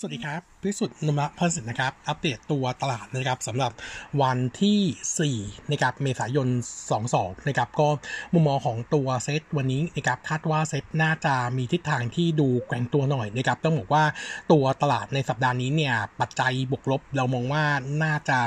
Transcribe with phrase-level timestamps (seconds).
[0.00, 3.72] สวัสดีครับ พิสุทธิ์นมะพันสิทธิ์นะครับ อัปเดตตัวตลาดนะครับสำหรับ
[4.22, 6.48] วันที่ 4 นะครับ เมษายน
[6.98, 7.88] 22 นะครับ ก็
[8.34, 14.04] มุมมองของตัวเซตวันนี้นะครับ คาดว่าเซตน่าจะมีทิศทางที่ดูแกว่งตัวหน่อยนะครับ ต้องบอกว่า
[14.52, 17.64] ตัวตลาดในสัปดาห์นี้เนี่ย ปัจจัยบวกลบ เรามองว่า
[18.02, 18.38] น่าจะ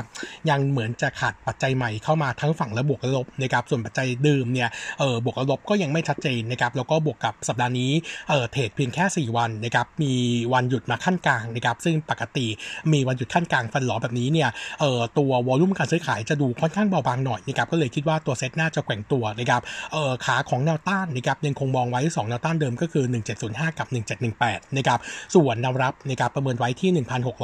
[0.50, 7.92] ยังเหมือนจะขาดปัจจัยใหม่เข้ามาทั้งฝั่งและบวกและลบนะครับ ส่วนปัจจัยเดิมเนี่ย เออบวกและลบก็ยังไม่ชัดเจนนะครับ แล้วก็บวกกับสัปดาห์นี้
[8.30, 10.14] เออ trade เพียงแค่ 4 วันนะครับ มี
[10.54, 12.48] วันหยุดมาคั่นกลางนะครับซึ่งปกติ
[12.92, 19.62] มีวันหยุดคั่นกลางฟันหลอแบบนี้เนี่ยเอ่อตัว volume การซื้อขายจะดูค่อนข้างเบาบางหน่อยนะครับก็เลยคิดว่าตัวเซ็ตน่าจะแกว่งตัวนะครับ
[19.94, 23.06] เอ่อขาของแนวต้านนะครับยังคงมองไว้ 2 แนวต้านเดิมก็คือ
[23.42, 23.88] 1705 กับ
[24.32, 25.00] 1718นะครับ
[25.36, 26.90] ส่วนแนวรับนะครับประเมินไว้ที่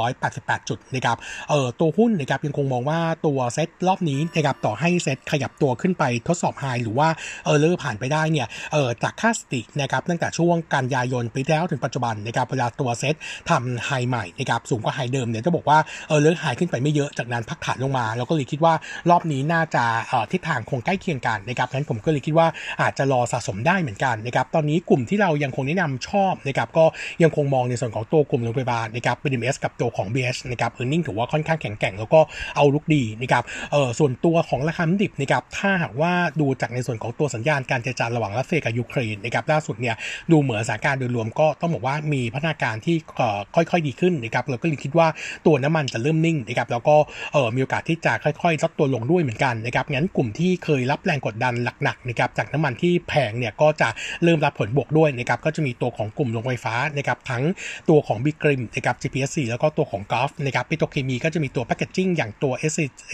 [0.08, 1.18] 1688 จุดนะครับ
[1.50, 7.08] เอ่อตัวหุ้นนะครับยังคงมองว่าตัวเซ็ตรอบนี้นะครับต่อให้เซ็ตขยับตัวขึ้นไปทดสอบ high หรือว่า
[7.46, 13.16] เออเลิกผ่านไปได้เนี่ยเออจากค่าสตินะครับตั้งแต่ช่วงกันยายนปีแล้วถึงปัจจุบันนะครับเวลาตัวเซ็ต
[13.50, 15.78] ทำไฮไฮใหม่นะครับสูงกว่าไฮเดิมเนี่ยจะบอกว่า
[16.08, 18.74] เออเลิกไฮขึ้นไปไม่เยอะจากนั้นพักฐานลงมา เราก็เลยคิดว่า
[19.10, 22.48] รอบนี้น่าจะเอ่อทิศทางคงใกล้เคียงกันนะครับงั้นผมก็เลยคิดว่า
[22.82, 26.86] อาจจะรอสะสมได้เหมือนกันนะครับตอนนี้กลุ่มที่เรายังคงแนะนำชอบนะครับก็
[27.24, 32.20] ยังคงมองในส่วนของตัวกลุ่มโรงพยาบาลนะครับ BDMs กับตัวของ BH นะครับ earning ถือว่าค่อนข้างแข็งแกร่งแล้วก็
[32.56, 39.96] เอาลุกดีนะครับเออส่วนตัวของราคาดิบนะครับถ้าหากว่าดูจากในส่วนของตัวสัญญาณการเจรจาระหว่างรัสเซียกับยูเครนนะครับล่าสุดเนี่ย
[40.32, 42.98] ดูเหมือนสถานการณ์โดยรวมก็ต้องบอกว่ามีพัฒนาการที่
[43.56, 45.08] ค่อยๆดีขึ้นนะครับเราก็เลยคิดว่า
[45.46, 46.96] ตัวน้ำมันจะเริ่มนิ่งนะครับแล้วก็
[47.34, 53.90] เออมีโอกาสที่จะค่อยๆลดตัวลงด้วยเหมือนกันนะครับงั้นกลุ่มที่เคยรับแรงกดดันหนักๆนะครับจากน้ำมันที่แพงเนี่ยก็จะ
[54.24, 57.44] เริ่มรับผลบวกด้วยนะครับก็จะมีตัวของกลุ่มโรงไฟฟ้านะครับทั้ง
[57.90, 62.54] ตัวของบิกริมนะครับ GPSC แล้วก็ตัวของกอล์ฟนะครับปิโตรเคมีก็จะมีตัวแพคเกจจิ้งอย่างตัว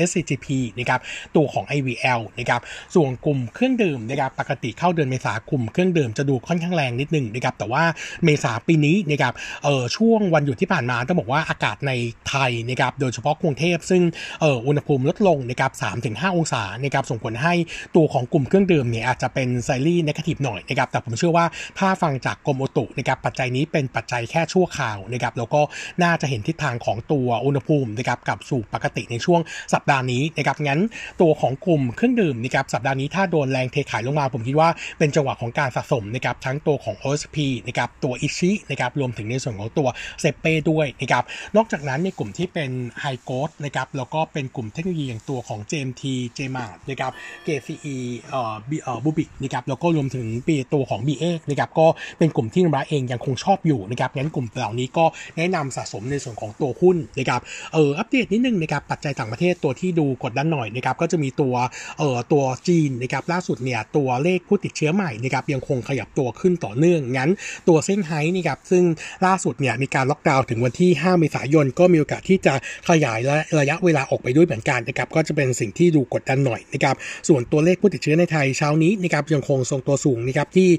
[0.07, 0.47] SCGP
[0.79, 0.99] นะครับ
[1.35, 2.61] ตัวของ IVL นะครับ
[2.95, 7.83] ส่วนกลุ่มเครื่องดื่มนะครับปกติเข้าเดือนเมษากลุ่มเครื่องดื่มจะดูค่อนข้างแรงนิดนึงนะครับแต่ว่า
[8.23, 11.91] เมษาปีนี้นะครับเออช่วงวันหยุดที่ผ่านมาต้องบอกว่าอากาศใน
[12.29, 14.01] ไทยนะครับโดยเฉพาะกรุงเทพซึ่ง
[14.41, 15.71] เอออุณหภูมิลดลงนะครับ
[16.03, 17.53] 3-5องศานะครับส่งผลให้
[17.95, 21.45] ตัวของกลุ่มเครื่องดื่มเนี่ยอาจจะเป็นไซรี่นกาทีฟหน่อยนะครับแต่ผมเชื่อว่า
[21.79, 25.61] ถ้าฟังจากกรมอุตุนะครับปัจจัยนี้เป็นปัจจัยแค่ชั่วคราวนะครับแล้วก็
[26.03, 29.39] น่าจะเห็นทิศทางของตัวอุณหภูมินะครับกลับสู่ปกติในช่วง
[29.73, 30.81] สัปดาห์นี้นะครับงั้น
[31.21, 34.69] ตัวของกลุ่มเครื่องดื่มนะครับสัปดาห์นี้ถ้าโดนแรงเทขายลงมา ผมคิดว่า
[34.99, 37.37] เป็นจังหวะของการสะสมนะครับทั้งตัวของ OSP
[37.67, 39.87] นะครับตัวอิชินะครับรวมถึงในส่วนของตัว
[40.21, 41.23] เซเป้ด้วยนะครับ
[41.55, 42.71] นอกจากนั้นในกลุ่มที่เป็น
[43.01, 46.03] ไฮโกดนะครับแล้วก็เป็นกลุ่มเทคโนโลยีอย่างตัวของ JMT
[46.37, 47.11] JMart นะครับ
[47.45, 47.95] KCE
[48.29, 51.87] เอ่อเอ่อบูบิกนะครับแล้วก็รวมถึงปีตัวของ BA นะครับก็
[52.17, 55.05] เป็นกลุ่มที่นราเองยังคงชอบอยู่นะครับงั้นกลุ่มเหล่านี้ก็
[55.37, 57.41] แนะนำสะสมในส่วนของตัวหุ้นนะครับ
[57.73, 61.53] เอออัปเดตนิดนึงนะครับปัจจัยต่างประเทศตัวที่ดูกดดันหน่อยนะครับก็จะมีตัว
[61.99, 67.29] เอ่อตัวจีนนะครับล่าสุดเนี่ยตัวเลขผู้ติดเชื้อใหม่นะครับยังคงขยับตัวขึ้นต่อเนื่องงั้น
[67.67, 68.83] ตัวเซี่ยงไฮ้นะครับซึ่ง
[69.25, 72.53] ล่าสุดเนี่ยมีการล็อกดาวถึงวันที่ 5 เมษายน ก็มีโอกาสที่จะ
[72.89, 76.95] ขยายและระยะเวลาออกไปด้วยเหมือนกันนะครับก็จะเป็นสิ่งที่ดูกดดันหน่อยนะครับ
[77.27, 80.69] ส่วนตัวเลขผู้ติดเชื้อในไทยเช้านี้นะครับยังคงทรงตัวสูงนะครับที่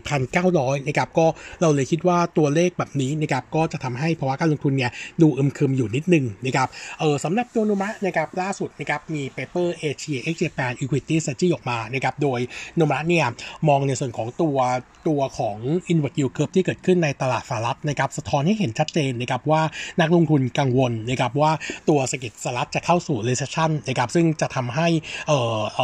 [0.00, 1.26] 24,900นะครับก็
[1.60, 4.90] เราเลยคิดว่าตัวเลขแบบนี้นะครับก็จะทำให้ภาวะการลงทุนเนี่ย
[5.22, 6.68] ดูอึมครึมอยู่นิดนึงนะครับ
[7.00, 12.40] เออสำหรับตัวโนมูระนะครับล่าสุดนะครับมี paper Asia ex Japan equity strategy ออกมานะครับโดย
[12.78, 13.26] โนมูระเนี่ย
[13.68, 14.56] มองในส่วนของตัว
[15.08, 15.58] ตัวของ
[15.92, 19.62] inverted yield curve ที่เกิดขึ้นในตลาดสหรัฐนะครับสะท้อนให้เห็นชัดเจนนะครับว่า
[20.00, 21.52] นักลงทุนกังวลนะครับว่า
[21.88, 24.88] ตัวเศรษฐกิจสหรัฐจะเข้าสู่ recession นะครับซึ่งจะทำให้
[25.28, 25.38] เอ่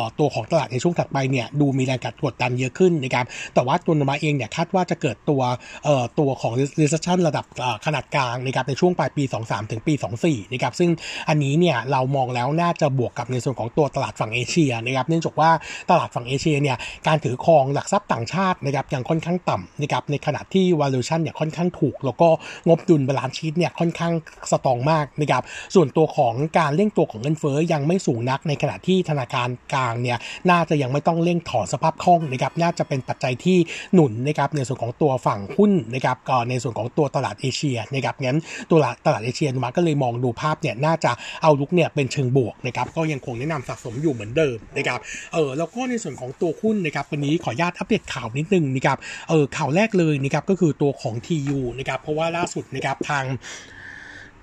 [0.05, 5.43] อตัวของตลาดในช่วงถัดไปเนี่ยดูมีแรงกดดันเยอะขึ้นนะครับแต่ว่าตัวนมะเองเนี่ยคาดว่าจะเกิดตัว
[5.85, 7.45] เอ่อตัวของ recession ระดับ
[7.87, 9.95] ขนาดกลางนะครับในช่วงปลายปี 23 ถึงปี
[10.25, 10.91] 24นะครับซึ่ง
[11.29, 15.51] อันนี้เนี่ยเรามองแล้วน่าจะบวกกับในส่วนของตัวตลาดฝั่งเอเชียนะครับเนื่องจากว่า
[15.91, 16.77] ตลาดฝั่งเอเชียเนี่ย
[17.07, 22.29] การถือครองหลักทรัพย์ต่างชาตินะครับยังค่อนข้างต่ำนะครับในขณะที่ valuation เนี่ยค่อนข้างถูก แล้วก็
[22.69, 24.13] งบดุล balance sheet เนี่ยค่อนข้าง
[24.51, 25.43] strong มากนะครับ
[25.75, 30.19] ส่วนตัวของการเร่งตัวของเงินเฟ้อยังไม่สูงนักในขณะที่ธนาคารกลางเนี่ย
[30.51, 33.59] น่าจะยังไม่ต้องเร่งถอนสภาพคล่องนะครับน่าจะเป็นปัจจัยที่
[33.95, 38.39] หนุนนะครับในส่วนของตัวฝั่งหุ้นนะครับก็ในส่วนของตัวตลาดเอเชียนะครับงั้น
[38.71, 44.99] ตัวตลาดเอเชียเราก็เลยมองดูภาพเนี่ยน่าจะ outlook เนี่ยเป็นเชิงบวกนะครับก็ยังคงแนะนำสะสมอยู่เหมือนเดิมนะครับ
[45.33, 48.99] เออแล้วก็ในส่วนของตัวหุ้นนะครับวันนี้ขออนุญาตอัปเดตข่าวนิดนึงนะครับ
[49.29, 53.25] เออข่าวแรกเลยนะครับก็คือตัวของ TU นะครับเพราะว่าล่าสุดนะครับทาง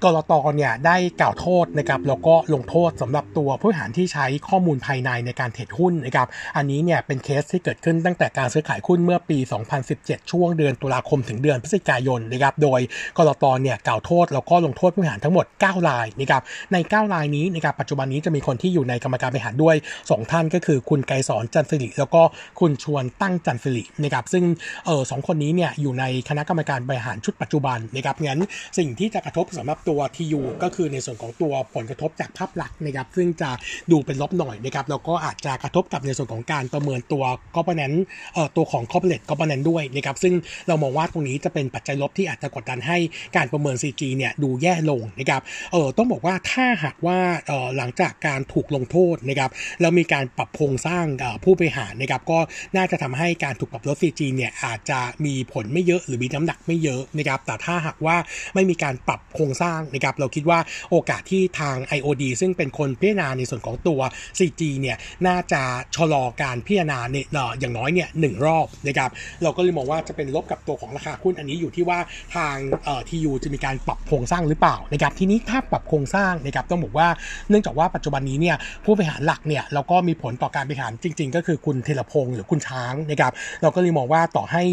[0.03, 9.37] กรตเนี่ยได้กล่าวโทษนะครับแล้วก็ลงโทษสำหรับตัวผู้หารที่ใช้ข้อมูลภายในในการเทรดหุ้นนะครับอันนี้เนี่ยเป็นเคสที่เกิดขึ้นตั้งแต่การซื้อขายหุ้นเมื่อปี
[9.83, 12.79] 2017 ช่วงเดือนตุลาคมถึงเดือนพฤศจิกายนนะครับโดย
[13.17, 16.41] กรตเนี่ยกล่าวโทษแล้วก็ลงโทษผู้หารทั้งหมด 9 รายนะครับ
[16.73, 22.21] ใน 9 รายนี้นะครับปัจจุบันนี้จะมีคนที่อยู่ในกรรมการบริหารด้วย 2 ท่านก็คือคุณไกรสอนจันทร์สิริแล้วก็
[22.59, 24.43] คุณชวนตั้งจันทร์สิรินะครับซึ่ง
[24.85, 28.39] เออสองคนนี้เนี่ยอยู่ในคณะกรรมการบริหารชุดปัจจุบันนะครับงั้น
[28.77, 33.49] สิ่งที่จะกระทบสำหรับตัวทียูก็คือในส่วนของตัวผลกระทบจากภาพลักษณ์นะครับซึ่งจะ
[33.91, 37.23] ดูเป็นลบหน่อยนะครับแล้วก็อาจจะกระทบกับในส่วนของการประเมินตัว
[37.55, 40.33] กอ v แนนต์เอ่อตัวของ corporate governance ด้วยนะครับซึ่ง
[40.67, 42.97] เรามองว่าตรงนี้จะเป็นปัจจัยลบที่อาจจะกดดันให้
[43.35, 45.41] การประเมิน CG เนี่ยดูแย่ลงนะครับ
[45.71, 49.51] เออต้องบอกว่าถ้าหากว่าเออหลังจากการถูกลงโทษนะครับ
[49.81, 51.05] แล้วมีการปรับโครงสร้าง
[51.43, 52.39] ผู้บริหารนะครับก็
[52.75, 58.17] น่าจะทำให้การถูกปรับลด CG เนี่ยอาจจะมีผลไม่เยอะหรือมีน้ำหนักไม่เยอะนะครับแต่ถ้าหากว่า
[58.55, 60.59] ไม่มีการปรับโครงสร้างนะครับเราคิดว่า
[60.91, 63.99] โอกาสที่ทาง IOD ซึ่งเป็นคนพิจารณาในส่วนของตัว
[64.37, 64.97] CG เนี่ย
[65.27, 65.61] น่าจะ
[65.95, 67.25] ชะลอการพิจารณาเนี่ย
[67.59, 69.09] อย่างน้อยเนี่ยหนึ่งรอบนะครับ
[69.43, 71.99] เราก็เลยมองว่าจะเป็นลบกับตัวของราคาหุ้นอันนี้อยู่ที่ว่า
[72.35, 77.07] ทางเอ่อทียูจะมีการปรับโครงสร้างหรือเปล่านะครับทีนี้ถ้าปรับโครงสร้างนะครับต้องบอกว่า
[77.49, 83.31] เนื่องจากว่าปัจจุบันนี้เนี่ยผู้บริหารหลักเนี่ยเราก็มีผลต่อการบริหารจริง ๆ ก็คือคุณเทลพงศ์หรือคุณช้างนะครับ
[83.61, 84.63] เราก็เลยมองว่าต่อให้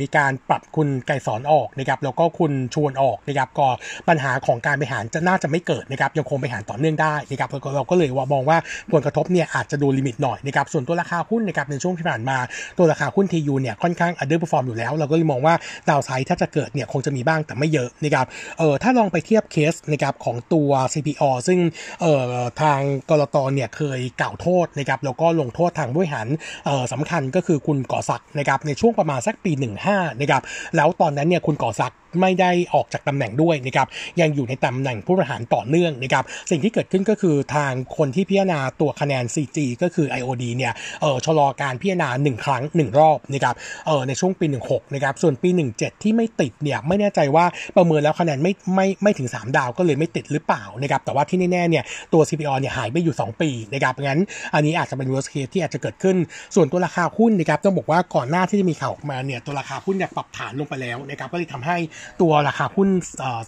[0.00, 3.68] มีการปรับคุณไกรสอนออกนะครับแล้วก็คุณชวนออกนะครับก็
[4.08, 8.58] ปัญหาของการบริหารจะน่าจะไม่เกิดนะครับยังคงบริหารต่อเนื่องได้นะครับเราก็เลยว่ามองว่า
[8.92, 12.38] ผลกระทบเนี่ยอาจจะดูลิมิตหน่อยนะครับส่วนตัวราคาหุ้นนะครับในช่วงที่ผ่านมา
[12.78, 15.54] ตัวราคาหุ้นทียูเนี่ยค่อนข้าง underperform อยู่แล้วเราก็เลยมองว่า
[15.88, 18.26] downside ถ้าจะเกิดเนี่ยคงจะมีบ้างแต่ไม่เยอะนะครับ
[18.58, 21.58] เออถ้าลองไปเทียบเคสนะครับของตัว CPALL ซึ่ง
[22.00, 22.80] เอ่อทาง
[23.10, 26.26] ก.ล.ต.เนี่ยเคยกล่าวโทษนะครับแล้วก็ลงโทษทางบริหาร
[26.64, 29.52] เอ่อสำคัญก็คือคุณก่อศักดิ์นะครับในช่วงประมาณสักปี
[29.86, 30.42] 15นะครับ
[30.76, 33.86] แล้วตอนนั้นเนี่ยคุณก่อศักดิ์ ไม่ได้ออกจากตำแหน่งด้วยนะครับ
[34.20, 43.54] ยังอยู่ในตำแหน่งผู้บริหารต่อเนื่องนะครับสิ่งที่เกิดขึ้นก็คือทางคนที่พิจารณาตัวคะแนน CG ก็คือ IOD เนี่ยเออชะลอการพิจารณา 1 ครั้ง 1 รอบนะครับ
[43.86, 47.44] เออในช่วงปี 16นะครับส่วนปี 17 ที่ไม่ติดเนี่ยไม่แน่ใจว่า
[47.76, 54.20] ประเมินแล้วคะแนนไม่ไม่ไม่ถึง 3 ดาวก็เลยไม่ติดหรือเปล่านะครับแต่ว่าที่แน่ๆเนี่ยตัว CPO เนี่ยหายไปอยู่ 2 ปีนะครับงั้น
[54.54, 56.16] อันนี้อาจจะเป็น worst case ที่อาจจะเกิดขึ้น
[56.54, 61.76] ส่วนตัวราคาหุ้นนะครับต้องบอกว่าก่อนหน้าที่จะมีข่าวออกมาเนี่ยตัวราคาหุ้นเนี่ยปรับฐานลงไปแล้วนะครับก็เลยทำให้
[62.20, 62.88] ตัวราคาหุ้น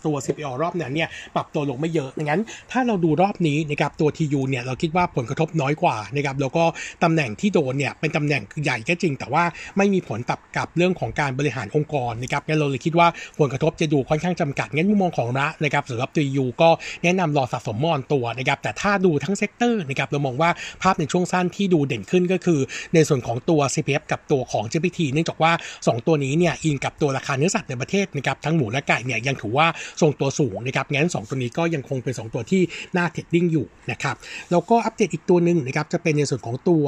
[0.07, 2.41] ตัว CPO รอบนั้นเนี่ยปรับตัวลงไม่เยอะงั้น
[2.73, 6.65] ถ้าเราดูรอบนี้นะครับตัว TU เนี่ยเราคิดว่าผลกระทบน้อยกว่านะครับแล้วก็
[7.03, 9.45] ตำแหน่งที่โดนเนี่ยเป็นตำแหน่งใหญ่ก็จริง แต่ว่า
[9.77, 13.09] ไม่มีผลกระทบกับเรื่องของการบริหารองค์กรนะครับงั้นเราเลยคิดว่า
[13.39, 16.71] ผลกระทบจะดูค่อนข้างจำกัดงั้นมุมมองของเรานะครับสำหรับ TU ก็
[17.03, 20.51] แนะนำรอสะสมอ่อนตัวนะครับแต่ถ้าดูทั้ง sector นะครับเรามองว่า
[20.83, 22.61] ภาพในช่วงสั้นที่ดูเด่นขึ้นก็คือ
[22.95, 29.67] ในส่วนของตัว CPF กับตัวของ GFPT เนื่องจากว่า 2 ตัวนี้เนี่ยอิงกับตัวราคาเนื้อสัตว์ในประเทศนะครับทั้งหมูและไก่เนี่ยยังถือว่า
[30.01, 32.63] ทรงตัวสูงนะครับงั้น 2 ตัวนี้ก็ยังคงเป็น 2 ตัวที่
[32.97, 34.17] น่าเทรดดิ้งอยู่นะครับ
[34.51, 36.85] แล้วก็อัปเดตอีกตัวหนึ่งนะครับจะเป็นในส่วนของตัว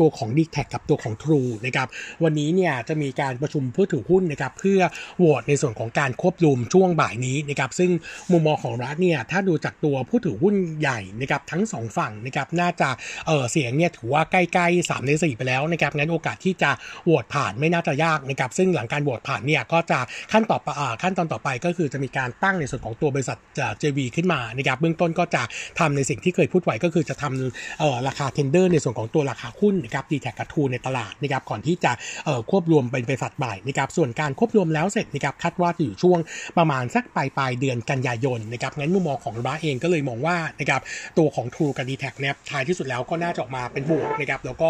[0.00, 1.88] ตัวของ d t แทกับตัวของ True นะครับ
[2.24, 4.80] วันนี้เนี่ยจะมีการประชุมผู้ถือหุ้นนะครับเพื่อ
[5.18, 7.90] โหวตในส่วนของการควบรวมช่วงบ่ายนี้นะครับซึ่ง
[8.32, 12.88] มุมมองของรัฐเนี่ยถ้าดูจากตัวผู้ถือหุ้นใหญ่นะครับทั้ง 2 ฝั่งนะครับน่าจะ
[13.26, 16.70] เออเสียงเนี่ยถือว่าใกล้ๆ3ใน4ไปแล้วนะครับงั้นโอกาสที่จะ
[17.04, 19.98] โหวตผ่านไม่น่าจะยากนะครับซึ่งหลังการโหวตผ่านเนี่ยก็จะ
[20.32, 20.68] ขั้นต่อไป
[21.02, 25.42] ขั้นตอนต่อไปก็คือจะมีการตั้งในส่วนของตัวบริษัทจาก JV ขึ้นมานะครับเบื้องต้นก็จะ
[25.78, 31.92] ทำในสิ่งที่เคยพูดไว้ก็คือจะทำราคา tender ในส่วนของตัวราคาหุ้นนะครับ DTAC กับ TRUE ในตลาดนะครับก่อนที่จะ
[32.50, 36.18] ควบรวมเป็นบริษัทใหม่นะครับส่วนการควบรวมแล้วเสร็จนะครับคาดว่าจะอยู่ช่วง
[36.58, 40.80] ประมาณสักปลายปลายเดือนกันยายนนะครับงั้นมุมมองของเราเองก็เลยมองว่านะครับ
[41.18, 44.68] ตัวของ TRUE กับ DTAC เนี่ยท้ายที่สุดแล้วก็น่าจะออกมาเป็นบวกนะครับแล้วก็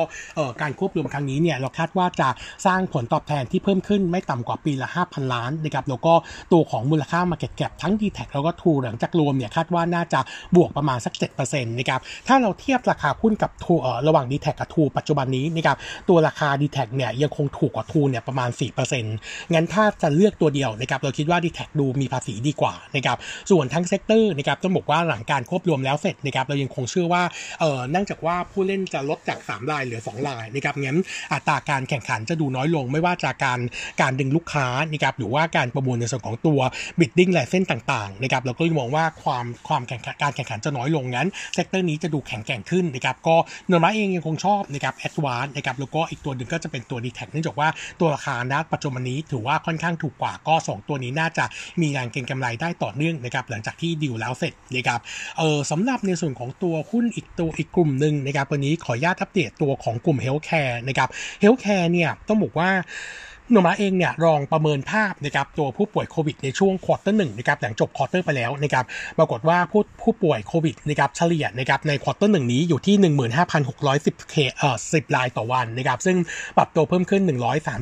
[0.61, 2.29] การควบรวมครั้งนี้เนี่ยเราคาดว่าจะ
[2.67, 6.08] สร้างผลตอบแทนที่เพิ่มขึ้นไม่ต่ำกว่าปีละ 5,000 ล้านนะครับแล้วก็
[6.53, 10.21] ตัวของมูลค่า Market Cap ทั้ง d t แทแล้วก็ทูหลังจากรวมเนี่ยคาดว่าน่าจะ
[10.57, 15.77] บวกประมาณสัก7%นะครับถ้าเราเทียบราคาหุ้นกับ TRUE เอ่อระหว่าง d t แทกับทูปัจจุบันนี้นะครับ
[16.09, 18.51] ตัวราคา d t แทเนี่ยยังคงถูกกว่า TRUE เนี่ยประมาณ
[19.01, 23.17] 4%งั้นถ้าจะเลือกตัวเดียวนะครับเราคิดว่า d t แทดูมีภาษีดีกว่านะครับ
[23.51, 27.23] ส่วนทั้ง sector นะครับต้องบอกว่าหลังการควบรวมแล้วเสร็จนะครับเรายังคงเชื่อว่า
[27.61, 30.99] เอ่อเนื่องจากว่าผู้เล่นจะลดจาก 3 รายเหลือ 2 รายนะครับงั้น
[31.33, 33.61] อัตราการแข่งขันจะดูน้อยลง ไม่ว่าจากการ
[34.01, 36.61] การดึงลูกค้านะครับหรือว่าการประมูลในส่วนของตัว
[36.99, 43.37] bidding license ต่างๆนะครับเราก็มองว่าความความแข่งการแข่งขันจะน้อยลงงั้น sector นี้จะดูแข็งแกร่งขึ้นนะครับก็
[43.71, 47.69] โนมูระเองยังคงชอบนะครับ ADVANC นะครับแล้วก็อีกตัวหนึ่งก็จะเป็นตัว DTAC เนื่องจากว่า
[48.01, 51.45] ตัวราคาณปัจจุบันนี้ถือว่าค่อนข้างถูกกว่าก็ 2 ตัวนี้น่าจะ
[51.81, 55.01] มีการเก็งกำไรได้ต่อเนื่องนะครับหลังจากที่ดีลแล้วเสร็จนะครับ
[55.39, 61.09] เออสำหรับในส่วนของตัวหุ้นอีกตัวอีกกลุ่มหนึ่งนะครับวันนี้ขออนุญาตอัปเดตตัวของกลุ่ม healthcare นะครับ
[61.41, 62.71] healthcare เนี่ยต้องบอกว่า
[63.53, 68.85] โนมูระเองเนี่ยลองประเมินภาพนะครับตัวผู้ป่วยโควิดในช่วง quarter หนึ่งนะครับหลังจบ quarter ไปแล้วนะครับ
[69.19, 72.97] ปรากฏว่าผู้ผู้ป่วยโควิดนะครับเฉลี่ยนะครับใน quarter หนึ่งนี้อยู่ที่
[73.65, 76.17] 15,610เคเอ่อ10รายต่อวันนะครับซึ่ง
[76.57, 77.23] ปรับตัวเพิ่มขึ้น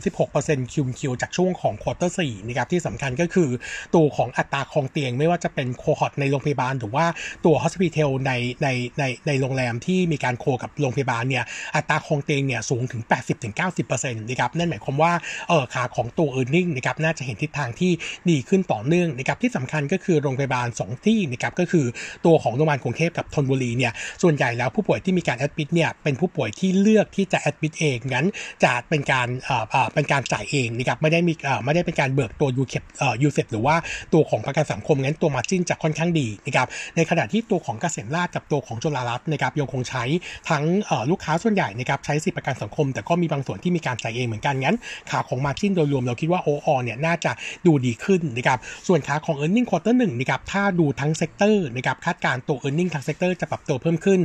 [0.07, 3.49] 136% QoQ จากช่วงของ quarter สี่นะครับที่สำคัญก็คือ
[3.95, 7.07] ตัวของอัตราครองเตียงไม่ว่าจะเป็น cohort ในโรงพยาบาล หรือว่า
[7.45, 8.33] ตัว hospitel ใน
[8.63, 8.69] ใน
[8.99, 11.45] ในในโรงแรมที่มีการโคกับโรงพยาบาลเนี่ย
[11.77, 13.03] อัตราครองเตียงเนี่ยสูงถึง
[13.47, 15.13] 80-90%นะครับนั่นหมายความว่า
[15.49, 17.93] เขาของตัว e a r n i n g นะครับน่าจะเห็นทิศทางที่
[18.31, 21.87] ดีขึ้นต่อเนื่องนะครับที่สำคัญก็คือโรงพยาบาล 2 ที่นะครับก็คือ
[22.27, 28.27] ตัวของโรงพยาบาลกรุงเทพกับธนบุรีเนี่ยส่วนใหญ่แล้วผู้ป่วยที่มีการแอดมิดเนี่ยเป็นผู้ป่วยที่เลือกที่จะแอดมิดเองงั้น
[28.65, 33.77] จะเป็นการเอ่อเป็นการจ่ายเองนะครับไม่ได้มีเอ่อไม่ได้เป็นการเบิกตัวยูเคเอ่อยูเซหรือว่า
[34.13, 40.05] ตัวของประกันสังคมงั้นตัว margin จะค่อนข้างดีนะครับในขณะที่ตัวของเกษมราชกับตัวของจุฬารัตน์นะครับยังคงใช้
[40.51, 44.77] ทั้งเอ่อลูกค้าส่วนใหญ่นะครับใช้สิทธิประกันสังคม แต่ก็มีบางส่วนที่มีการจ่ายเองเหมือนกันงั้น
[45.11, 47.33] ขาของ margin โดยรวมเราคิดว่าโออเนี่ยน่าจะ
[47.67, 52.81] ดูดีขึ้นนะครับส่วนขาของ e a r n i n g quarter หนึ่งนะครับถ้าดูทั้ง sector นะครับคาดการตัว e a r n
[52.81, 54.21] i n g ทั้ง sector จะปรับตัวเพิ่มขึ้น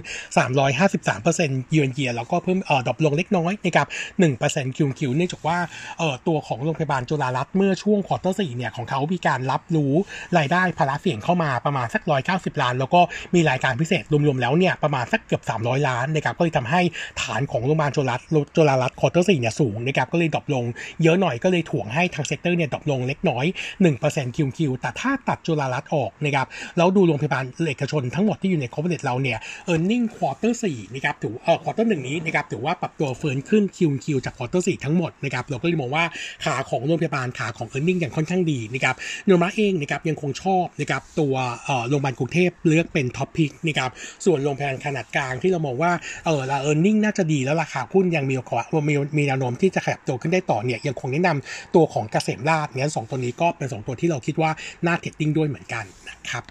[0.97, 3.87] 353%เยือนเยียแล้วก็เพิ่มเอ่อ drop ลงเล็กน้อยนะครับ
[4.31, 5.57] 1% QoQ เนื่องจากว่า
[5.99, 9.93] เอ่อตัวของโรงพยาบาลจุฬารัตน์เมื่อช่วง quarter สี่เนี่ยของเขามีการรับรู้
[10.37, 12.01] รายได้ภาระเสี่ยงเข้ามาประมาณสัก
[12.31, 13.01] 190 ล้าน แล้วก็
[13.35, 16.81] มีรายการพิเศษรวมๆแล้วเนี่ยประมาณสักเกือบ 300 ล้านนะครับก็เลยทำให้
[17.21, 20.65] ฐานของโรงพยาบาลจุฬารัตน์จุฬารัตน์ quarter สี่เนี่ยสูงนะครับก็เลย drop ลง
[21.03, 23.45] เยอะอะหน่อยก็เลยถ่วงให้ทาง sector เนี่ย drop ลงเล็กน้อย
[23.91, 29.37] 1% QoQ แต่ถ้าตัดจุฬารัตน์ออกนะครับแล้วดูโรงพยาบาลเอกชนทั้งหมดที่อยู่ใน coverage เราเนี่ย
[29.71, 36.03] e a r n i n g quarter 4นะครับถือเอ่อ quarter หนึ่งนี้นะครับถือว่าปรับตัวเพิ่มขึ้น QoQ จาก quarter 4ทั้งหมดนะครับเราก็เลยมองว่า
[36.45, 41.33] ขาของโรงพยาบาลขาของ e a r n i n g อย่างค่อนข้างดีนะครับโนมูระเองนะครับยังคงชอบนะครับตัว
[41.65, 43.91] เอ่อโรงพยาบาลกรุงเทพเลือกเป็น top pick นะครับ
[44.25, 45.91] ส่วนโรงพยาบาลขนาดกลางที่เรามองว่า
[46.25, 54.51] เออละ e a r n i n g น่าจะดีแล้วราคาหุ้นยังมีโอกาสมีมีแนวโน้มที่จะขยับตัวขึ้นได้ต่อเนี่ยยังคงแนะนำตัวของเกษมราชเนี้ยสองตัวนี้ก็เป็นสองตัวที่เราคิดว่า
[54.85, 56.43] น่า trading ด้วยเหมือนกันนะครับ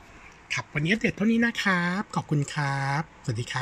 [0.55, 3.59] ครับวันนี้อัปเดตเท่านี้นะครับ ขอบคุณครับ สวัสดีครับ